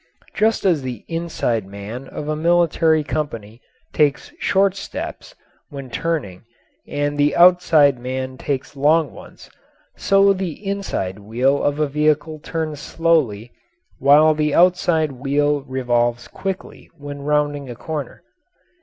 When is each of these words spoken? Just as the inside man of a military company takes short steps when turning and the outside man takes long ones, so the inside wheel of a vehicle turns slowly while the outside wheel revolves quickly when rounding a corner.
Just 0.33 0.65
as 0.65 0.81
the 0.81 1.05
inside 1.07 1.67
man 1.67 2.07
of 2.07 2.27
a 2.27 2.35
military 2.35 3.03
company 3.03 3.61
takes 3.93 4.31
short 4.39 4.75
steps 4.75 5.35
when 5.69 5.91
turning 5.91 6.43
and 6.87 7.19
the 7.19 7.35
outside 7.35 7.99
man 7.99 8.35
takes 8.35 8.75
long 8.75 9.11
ones, 9.13 9.51
so 9.95 10.33
the 10.33 10.53
inside 10.65 11.19
wheel 11.19 11.61
of 11.61 11.79
a 11.79 11.85
vehicle 11.85 12.39
turns 12.39 12.79
slowly 12.79 13.51
while 13.99 14.33
the 14.33 14.55
outside 14.55 15.11
wheel 15.11 15.61
revolves 15.65 16.27
quickly 16.27 16.89
when 16.97 17.21
rounding 17.21 17.69
a 17.69 17.75
corner. 17.75 18.23